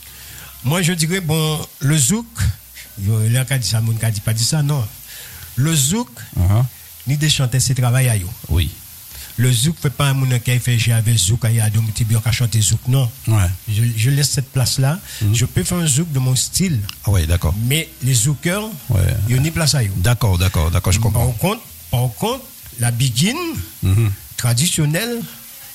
[0.63, 2.27] Moi, je dirais, bon, le zouk,
[3.01, 4.83] il y a qui dit ça, mon dit pas dit ça, non.
[5.55, 6.63] Le zouk, Uh-huh.
[7.09, 8.15] Ni des chanteurs, c'est travail à.
[8.49, 8.69] Oui.
[9.37, 11.79] Le zouk fait pas un monde qui fait j'ai avec zouk, il y a deux
[11.81, 13.09] petits bien qui chanter zouk, non.
[13.27, 13.47] Ouais.
[13.71, 14.99] Je, je laisse cette place-là.
[15.33, 17.55] Je peux faire un zouk de mon style, Ah ouais, d'accord.
[17.65, 18.99] mais les zoukers, Ouais.
[19.27, 19.89] il y a une place à eux.
[19.97, 21.31] D'accord, d'accord, d'accord, je Par comprends.
[21.31, 22.43] contre, par contre,
[22.79, 23.35] la begin
[23.81, 24.11] Mhm.
[24.35, 25.21] traditionnelle,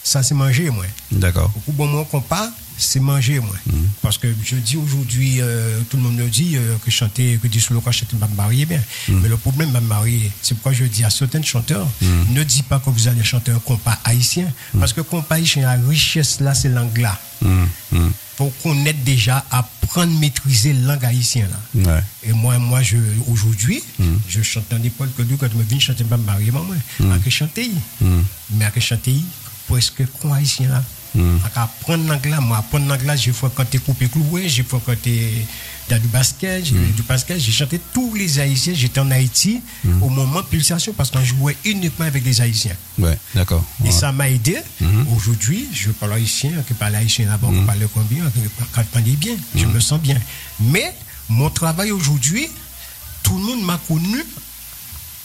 [0.02, 0.84] ça c'est manger, moi.
[1.10, 1.50] D'accord.
[1.54, 3.54] Beaucoup bon moi compas, c'est manger moi.
[3.66, 3.88] Mhm.
[4.02, 7.48] Parce que je dis aujourd'hui, euh, tout le monde me dit euh, que chanter, que
[7.48, 8.82] du solo quand chanter, va me marier bien.
[9.08, 9.20] Mhm.
[9.20, 10.30] Mais le problème va me marier.
[10.42, 11.86] C'est pourquoi je dis à certains chanteurs,
[12.30, 14.46] ne dis pas que vous allez chanter un compas haïtien.
[14.72, 14.80] Mhm.
[14.80, 17.08] Parce que compas haïtien, la richesse là, c'est l'anglais.
[17.42, 18.12] Mhm, mhm.
[18.36, 21.48] Faut qu'on aide déjà à prendre, maîtriser la langue haïtienne
[21.84, 21.92] là.
[21.94, 22.02] Ouais.
[22.24, 22.96] Et moi, moi je,
[23.28, 24.18] aujourd'hui, Mhm.
[24.28, 27.14] je chante dans poils que quand je me viens chanter, pas me marier, moi, moi.
[27.14, 28.24] À chanter, Mhm.
[28.56, 29.16] mais à chanter,
[29.68, 30.82] presque con haïtien là.
[31.54, 35.46] À apprendre l'anglais, moi, apprendre l'anglais, j'ai fréquenté Coupé Cloué, j'ai fréquenté
[35.88, 39.60] dans du basket, j'ai du basket, j'ai chanté tous les haïtiens, j'étais en Haïti
[40.00, 42.74] au moment de pulsation parce qu'on jouait uniquement avec des haïtiens.
[42.98, 43.64] Ouais, d'accord.
[43.82, 43.90] Et Ouais.
[43.92, 44.56] ça m'a aidé.
[44.80, 45.06] Mhm.
[45.14, 48.40] Aujourd'hui, je parle haïtien, qui parle haïtien là-bas, qui parle combien, qui
[48.92, 50.20] parle bien, je me sens bien.
[50.60, 50.92] Mais
[51.28, 52.48] mon travail aujourd'hui,
[53.22, 54.18] tout le monde m'a connu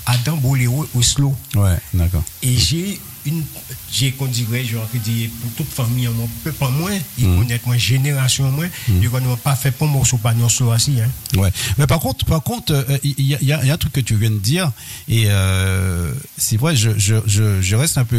[0.09, 1.35] à Damboléo, au slow.
[1.55, 2.23] Ouais, d'accord.
[2.41, 3.43] Et j'ai une,
[3.91, 7.39] j'ai qu'on dirait, que dit, pour toute famille, mon peuple en moins, ils Mhm.
[7.39, 11.09] connaissent moins, génération moins, ils n'ont pas fait pour moi, pas non slow assis, hein.
[11.39, 11.51] Ouais.
[11.77, 13.73] Mais par contre, par contre, euh, il y, a- il y a il y a
[13.73, 14.71] un truc que tu viens de dire
[15.07, 18.17] et euh, c'est vrai, je, je, je, je reste un peu,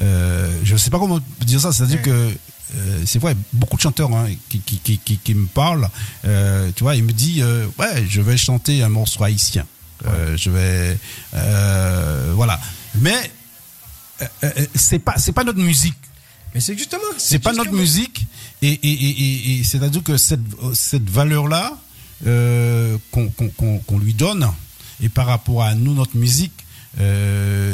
[0.00, 2.02] euh, je sais pas comment dire ça, c'est-à-dire Ouais.
[2.02, 2.30] que
[2.76, 5.88] euh, c'est vrai, beaucoup de chanteurs hein, qui, qui, qui, qui, qui me parlent,
[6.24, 9.64] euh, tu vois, ils me disent, euh, ouais, je vais chanter un morceau haïtien,
[10.06, 10.98] Euh, je vais,
[11.34, 12.58] euh, voilà,
[12.96, 13.30] mais
[14.44, 15.94] euh, c'est pas, c'est pas notre musique.
[16.54, 17.02] Mais c'est justement.
[17.18, 18.26] C'est pas notre musique
[18.62, 20.40] et, et, et, et- c'est-à-dire que cette,
[20.74, 21.78] cette valeur-là
[22.26, 24.50] euh, qu'on lui donne
[25.02, 26.52] et par rapport à nous, notre musique,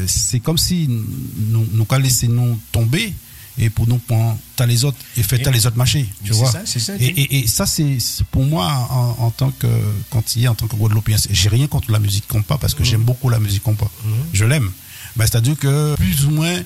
[0.07, 3.15] c'est comme si nous nous qu'à laisser nous tomber
[3.59, 6.51] et pour nous prendre les autres et Et- les autres marcher, Mais tu c'est vois.
[6.53, 9.67] ça, c'est ça, et, et, et ça c'est c'est pour moi en, en tant que
[10.11, 12.87] quantité, en tant que Guadeloupéen, c'est- j'ai rien contre la musique compas parce que Mhm.
[12.89, 13.91] j'aime beaucoup la musique compas.
[14.33, 14.71] Je l'aime.
[15.17, 16.57] Ben, c'est-à-dire que plus ou moins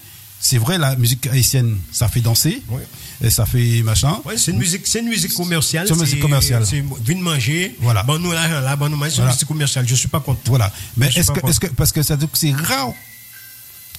[0.42, 2.62] c'est vrai, la musique haïtienne, ça fait danser,
[3.22, 4.18] et ça fait machin.
[4.24, 5.87] Ouais, c'est une musique, c'est une musique commerciale.
[5.87, 6.64] C'est une musique commerciale.
[6.66, 6.83] C'est
[7.20, 7.76] manger.
[7.81, 8.03] Voilà.
[8.05, 9.16] Bon nous l'argent là, bon nous manger.
[9.16, 9.87] C'est une musique commerciale.
[9.87, 10.40] Je suis pas contre.
[10.46, 10.72] Voilà.
[10.96, 12.92] Mais est-ce que, est-ce que, parce que ça veut dire que c'est rare,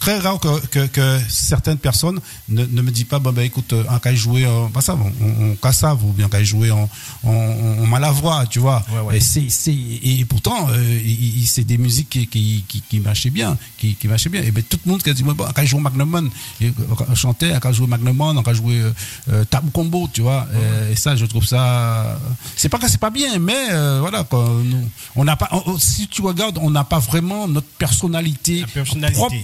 [0.02, 4.00] très rare que, que, que certaines personnes ne, ne me disent pas, ben, écoute, un
[4.00, 6.90] cas jouer en, pas ça, on, on cassave, ou bien cas jouer en,
[7.24, 8.84] en, en malavroie, tu vois.
[8.92, 9.18] Ouais, ouais.
[9.18, 11.00] Et c'est, c'est, et pourtant, euh,
[11.46, 14.42] c'est des musiques qui, qui, qui, qui marchaient bien, qui, qui marchaient bien.
[14.42, 16.74] Et ben, tout le monde qui a dit, bon, on cas jouer Magnumon, et,
[17.08, 18.92] on chantait, on cas jouer Magnumon, on cas jouer, euh,
[19.32, 20.48] euh, Tabou Combo, tu vois.
[20.54, 22.20] Euh, Et ça, je trouve ça,
[22.56, 25.78] c'est pas que c'est pas bien, mais, euh, voilà, quoi, nous, on n'a pas, on-
[25.78, 29.36] si tu regardes, on n'a pas vraiment notre personnalité, personnalité, propre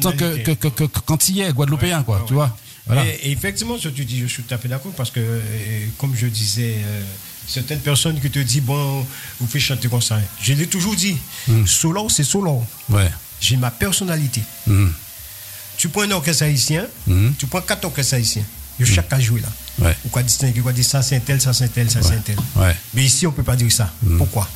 [0.00, 0.56] tant que, que, personnalité.
[0.56, 2.36] que, que, quand il est guadeloupéen, Ouais, quoi, ouais, tu ouais.
[2.38, 2.56] vois.
[2.86, 3.04] Voilà.
[3.06, 5.20] Et, et effectivement, ce que tu dis, je suis tout à fait d'accord parce que,
[5.20, 7.02] euh, comme je disais, euh,
[7.48, 9.04] certaines personnes qui te disent, bon,
[9.40, 10.20] vous faites chanter comme ça.
[10.40, 11.16] Je l'ai toujours dit,
[11.48, 11.66] Hmm.
[11.66, 12.62] solo, c'est solo.
[12.88, 13.10] Ouais.
[13.40, 14.40] J'ai ma personnalité.
[14.66, 14.92] Mhm.
[15.76, 17.34] Tu prends un orchestre haïtien, Mhm.
[17.38, 18.44] tu prends quatre orchestres haïtiens.
[18.78, 19.48] Il y a chaque à jouer là.
[19.78, 19.96] Ouais.
[20.04, 22.14] Ou quoi distinguer, quoi dire ça c'est un tel, ça c'est un tel, ça c'est
[22.14, 22.36] un tel.
[22.36, 22.72] Hmm.
[22.94, 23.92] Mais ici, on ne peut pas dire ça.
[24.16, 24.48] Pourquoi?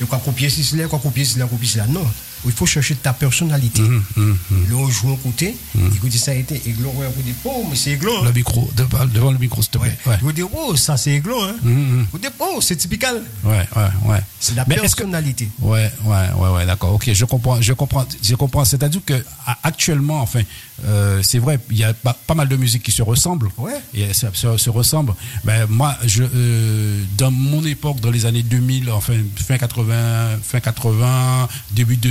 [0.00, 1.86] Il quoi copier ceci, là, quoi copier ceci, là, copier ceci, là.
[1.86, 2.06] Non.
[2.44, 3.82] Il faut chercher ta personnalité.
[3.82, 4.70] Mhm, mhm, mhm.
[4.70, 7.36] Là, on joue un côté, il vous dit ça a été Aiglon, ouais, vous dites,
[7.44, 7.96] oh, mais c'est.
[7.96, 8.32] Le hein.
[8.34, 9.96] micro, devant, devant le micro, s'il te plaît.
[10.06, 10.18] Ouais.
[10.20, 11.42] Vous dites, oh, ça c'est Aiglon.
[11.44, 11.54] Hein.
[11.62, 12.06] Mhm, mhm.
[12.12, 13.22] Vous dites, oh, c'est typical.
[13.44, 14.20] Ouais, ouais, ouais.
[14.38, 15.48] C'est la Mais est-ce que- personnalité.
[15.60, 16.92] Ouais, ouais, ouais, ouais, d'accord.
[16.94, 18.64] Ok, je comprends, je comprends, je comprends.
[18.64, 19.24] C'est-à-dire que
[19.62, 20.42] actuellement, enfin,
[20.84, 23.48] euh, c'est vrai, il y a pas, pas mal de musiques qui se ressemblent.
[23.56, 23.72] Ouais.
[23.94, 25.14] Et ça se, se ressemblent.
[25.44, 30.60] Ben moi, je, euh, dans mon époque, dans les années 2000, enfin fin 80, fin
[30.60, 32.10] 80, début de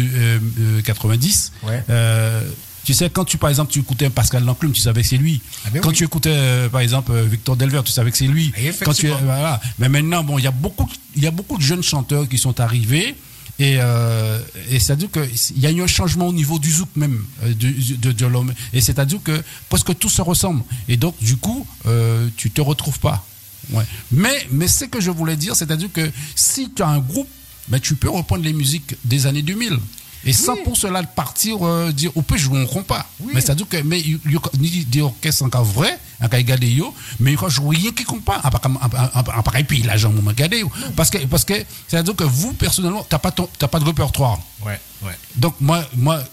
[0.83, 1.51] 90.
[1.63, 1.83] Ouais.
[1.89, 2.41] euh,
[2.83, 5.41] tu sais, quand tu, par exemple, tu écoutais Pascal Lanclume, tu savais que c'est lui.
[5.65, 5.95] Ah ben quand oui.
[5.95, 8.53] tu écoutais, euh, par exemple, euh, Victor Delver, tu savais que c'est lui.
[8.57, 9.17] Et Quand tu, effectivement.
[9.23, 9.59] voilà.
[9.79, 12.37] Mais maintenant, bon, il y a beaucoup, il y a beaucoup de jeunes chanteurs qui
[12.37, 13.15] sont arrivés.
[13.57, 17.23] Et, euh, et c'est-à-dire qu'il y a eu un changement au niveau du zouk même,
[17.43, 18.53] euh, de, de l'homme.
[18.73, 20.61] Et c'est-à-dire que presque tout se ressemble.
[20.87, 23.25] Et donc, du coup, euh, tu te retrouves pas.
[23.71, 23.83] Ouais.
[24.11, 27.29] Mais, mais ce que je voulais dire, c'est-à-dire que si tu as un groupe,
[27.69, 29.79] ben, tu peux reprendre les musiques des années 2000.
[30.25, 33.05] Et sans pour cela partir euh, dire on peut jouer un compas.
[33.19, 33.31] Oui.
[33.35, 36.93] Mais c'est-à-dire que mais il y a ni des orchestres encore vrai, en cas yo,
[37.19, 38.41] mais il faut jouer rien qui compas.
[38.43, 40.71] En pareil j'en m'en regarder yo.
[40.95, 41.53] parce que parce que
[41.87, 44.39] c'est-à-dire que vous personnellement t'as pas ton t'as pas de répertoire.
[44.65, 45.17] Ouais, ouais.
[45.35, 46.23] Donc moi moi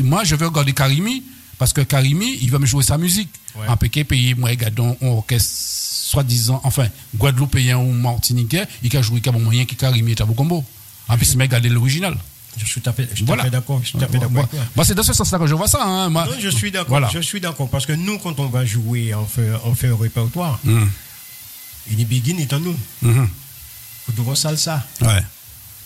[0.00, 1.22] moi je vais regarder Karimi
[1.58, 3.30] parce que Karimi il va me jouer sa musique.
[3.54, 3.68] Ouais.
[3.68, 5.52] En Pékin pays moi regardons un orchestre
[6.08, 10.34] soi-disant enfin Guadeloupéen ou Martiniquais, il a joué comme moyen qui Karimi et Tabou
[11.08, 12.16] En plus mais regarder l'original.
[12.58, 13.48] Je suis tout à fait, je suis Voilà.
[13.50, 13.80] d'accord.
[14.30, 14.60] Moi, toi.
[14.76, 15.82] moi, c'est dans ce sens-là que je vois ça.
[15.84, 16.08] Hein.
[16.10, 16.88] Moi, Non, je suis d'accord.
[16.88, 17.08] Voilà.
[17.12, 19.96] Je suis d'accord parce que nous, quand on va jouer, on fait, on fait un
[19.96, 20.58] répertoire.
[21.90, 22.76] Il est begin est en nous.
[23.02, 25.22] Vous devez salsa, Ouais.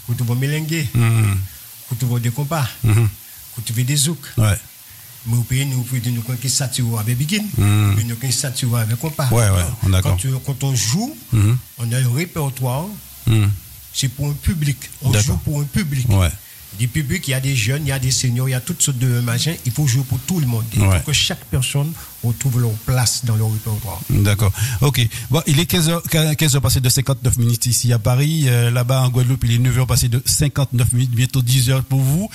[0.08, 4.18] devez melengue, vous devez des compas, vous devez des zouk.
[4.38, 4.56] Ouais.
[5.26, 7.94] Mais vous pouvez nous pouvez nous quand sature avec begin, Mm.
[8.08, 9.28] nous quand sature avec compas.
[9.30, 10.16] Ouais, ouais, on d'accord.
[10.20, 11.56] Quand, quand on joue, Mhm.
[11.78, 12.86] on a un répertoire.
[13.28, 13.50] Mhm.
[13.94, 14.78] C'est pour un public.
[15.02, 16.08] On joue pour un public.
[16.08, 16.30] Ouais.
[16.78, 18.60] Des publics, il y a des jeunes, il y a des seniors, il y a
[18.60, 19.54] toutes sortes de machins.
[19.66, 20.64] Il faut jouer pour tout le monde.
[20.74, 20.98] Il Ouais.
[20.98, 21.92] faut que chaque personne
[22.24, 24.00] retrouve leur place dans le répertoire.
[24.10, 24.52] D'accord.
[24.80, 25.06] Ok.
[25.30, 28.44] Bon, il est 15h, 15 heures passées de 59 minutes ici à Paris.
[28.46, 32.00] Euh, Là-bas en Guadeloupe, il est 9h passées de 59 minutes, bientôt 10 heures pour
[32.00, 32.28] vous.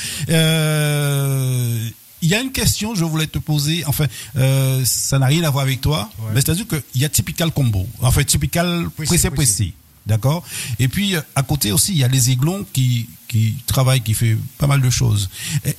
[0.67, 1.89] Euh,
[2.21, 3.83] il y a une question que je voulais te poser.
[3.85, 4.05] Enfin,
[4.37, 6.09] euh, ça n'a rien à voir avec toi.
[6.19, 6.25] Ouais.
[6.33, 7.87] Mais c'est-à-dire qu'il y a typical combo.
[8.01, 9.53] Enfin, typical Précis, pressé précis.
[9.53, 9.73] pressé.
[10.07, 10.43] D'accord
[10.79, 14.37] Et puis, à côté aussi, il y a les aiglons qui, qui travaillent, qui fait
[14.57, 15.29] pas mal de choses.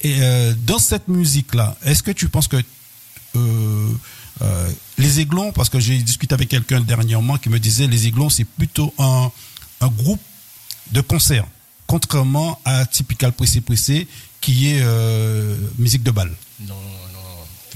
[0.04, 2.58] Euh, dans cette musique-là, est-ce que tu penses que
[3.36, 3.92] euh,
[4.42, 8.28] euh, les aiglons, parce que j'ai discuté avec quelqu'un dernièrement qui me disait les aiglons,
[8.28, 9.30] c'est plutôt un,
[9.80, 10.20] un groupe
[10.92, 11.46] de concert,
[11.86, 14.06] contrairement à Typical Pressé Pressé,
[14.42, 14.84] qui est
[15.78, 16.30] musique de bal.
[16.60, 16.74] Non,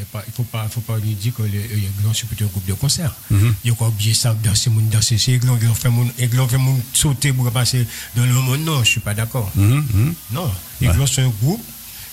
[0.05, 2.27] Faut pas- Il ne faut pas, faut pas lui dire que les les Aiglons, c'est
[2.27, 3.15] plutôt un groupe de concert.
[3.31, 3.55] Mhm.
[3.65, 5.19] Il y a oublier ça, danser, moun danser.
[5.19, 7.87] C'est Aiglon qui fait moun, Aiglon fait moun sauter pour passer
[8.17, 8.61] dans le monde?
[8.65, 9.51] Non, je ne suis pas d'accord.
[9.55, 10.15] Mhm, mhm.
[10.33, 11.63] Non, Aiglon, c'est un groupe.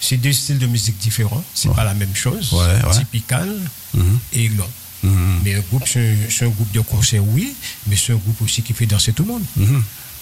[0.02, 1.44] C'est deux styles de musique différents.
[1.54, 2.52] C'est pas la même chose.
[3.00, 3.50] Typical
[4.34, 4.50] et.
[5.04, 5.40] Mhm.
[5.44, 7.54] Mais un groupe, c'est un groupe de concert, oui,
[7.88, 9.44] mais c'est un groupe aussi qui fait danser tout le monde.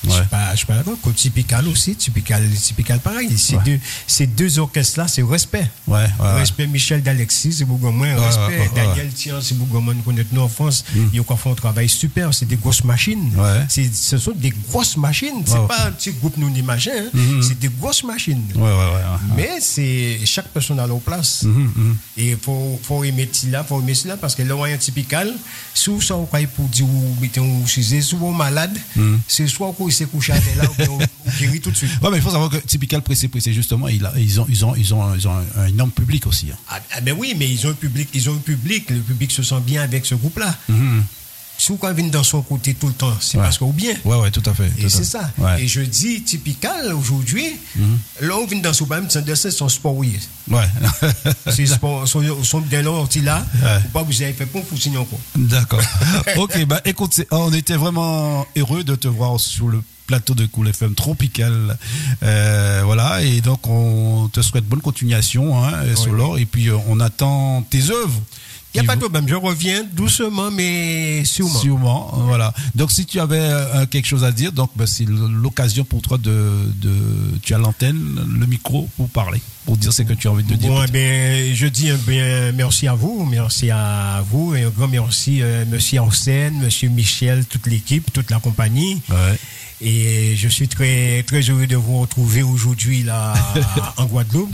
[0.05, 0.97] Je suis pas, je suis pas d'accord.
[1.01, 3.35] Comme Typical aussi, Typical, Typical pareil.
[3.37, 3.61] Ces, Ouais.
[3.65, 5.69] deux, ces deux orchestres-là, c'est respect.
[5.87, 6.05] Ouais.
[6.19, 8.15] Respect Michel d'Alexis, c'est beaucoup moins.
[8.15, 9.93] Respect Daniel Tian, c'est beaucoup moins.
[10.05, 10.83] Connaissons nous en France.
[11.13, 12.33] Ils ont fait un travail super.
[12.33, 13.31] C'est des grosses machines.
[13.69, 15.43] C'est- Ce sont des grosses machines.
[15.45, 15.67] C'est Ouais.
[15.67, 16.91] pas un petit groupe nous ni machin.
[16.97, 17.09] hein.
[17.13, 17.41] Mhm.
[17.41, 18.43] C'est des grosses machines.
[19.35, 21.43] Mais c'est chaque personne a leur place.
[21.43, 21.97] Mhm, mhm.
[22.17, 25.31] Et il faut, faut aimer cela, faut aimer cela, parce que le moyen typical,
[25.73, 27.63] si vous savez quoi pour dire ou mettez ou
[28.01, 28.77] souvent malade,
[29.27, 30.99] c'est soit qu'on s'est couché à là, ou
[31.39, 31.91] guérit tout de suite.
[32.01, 34.75] Ouais, mais il faut savoir que Typical Pressé Pressé, justement, il ils, ont, ils, ont,
[34.75, 36.51] ils, ont, ils ont un, énorme public aussi.
[36.51, 36.57] hein.
[36.69, 39.31] Ah, ah ben oui, mais ils ont un public, ils ont un public, le public
[39.31, 40.55] se sent bien avec ce groupe-là.
[40.69, 41.03] Mhm.
[41.57, 43.43] Si vous venez dans son côté tout le temps, c'est Ouais.
[43.43, 43.93] parce qu'on bien.
[44.05, 44.71] Ouais, ouais, tout à fait.
[44.77, 45.31] Et c'est ça.
[45.37, 45.63] Ouais.
[45.63, 47.45] Et je dis typical aujourd'hui,
[48.21, 50.17] là on vient dans ce même, c'est son sport, oui.
[50.49, 50.63] Ouais.
[51.51, 52.91] C'est sport, son, son bien là,
[53.23, 53.79] là, Ouais.
[53.81, 55.19] faut pas vous avez fait pour vous signer encore.
[55.35, 55.81] D'accord.
[56.37, 60.69] ok, bah écoute, on était vraiment heureux de te voir sur le plateau de Cool
[60.69, 61.77] FM Tropical.
[62.23, 66.99] Euh, voilà, et donc on te souhaite bonne continuation, hein, Solor, et puis euh, on
[67.01, 68.21] attend tes œuvres.
[68.77, 71.59] Il n'y a pas de problème, je reviens doucement, mais sûrement.
[71.59, 72.53] Sûrement, voilà.
[72.75, 76.17] Donc si tu avais euh, quelque chose à dire, donc bah, c'est l'occasion pour toi
[76.17, 76.93] de, de
[77.41, 77.97] tu as l'antenne,
[78.39, 80.69] le micro pour parler, pour dire ce que tu as envie de dire.
[80.69, 84.87] Bon, bien, je dis un bien merci à vous, merci à vous, et un grand
[84.87, 89.01] merci, euh, monsieur Arsène, monsieur Michel, toute l'équipe, toute la compagnie.
[89.09, 89.37] Ouais.
[89.81, 93.33] Et je suis très, très heureux de vous retrouver aujourd'hui là
[93.97, 94.53] en Guadeloupe.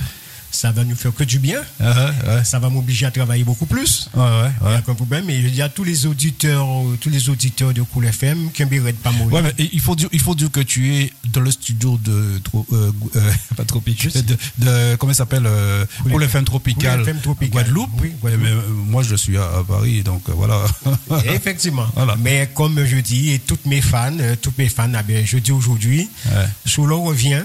[0.63, 1.59] Ça va nous faire que du bien.
[1.81, 4.09] Uh-huh, ça va m'obliger à travailler beaucoup plus.
[4.13, 5.29] Ouais, ouais, Il n'y a aucun problème.
[5.29, 6.65] Et je dis à tous les auditeurs,
[7.01, 9.33] tous les auditeurs de Cool FM, qui ne pas mourir.
[9.33, 12.39] Ouais, mais il faut dire, il faut dire que tu es dans le studio de,
[12.55, 17.51] euh, euh, pas tropical, de, de, comment ça s'appelle, euh, Cool FM Tropical, FM Tropical.
[17.51, 17.89] Guadeloupe.
[18.01, 20.63] Oui, Mais, euh, moi, je suis à, Paris, donc euh, voilà.
[21.25, 21.87] Effectivement.
[21.93, 22.15] Voilà.
[22.15, 25.51] Mais comme je dis, et toutes mes fans, euh, toutes mes fans, bien, je dis
[25.51, 26.47] aujourd'hui, Ouais.
[26.65, 27.43] Solo revient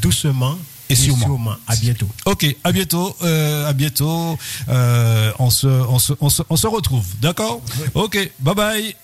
[0.00, 0.58] doucement
[0.92, 1.56] Et sûrement.
[1.66, 2.08] À bientôt.
[2.26, 4.38] Ok, à bientôt, euh, à bientôt.
[4.68, 7.60] Euh, on se, on se, on se, on se retrouve, d'accord
[7.94, 8.96] Ok, bye bye.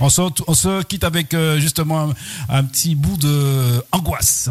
[0.00, 2.14] On se, on se quitte avec euh, justement un,
[2.58, 4.50] un petit bout de angoisse.